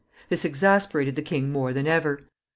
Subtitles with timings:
[0.29, 2.21] This exasperated the king more than ever.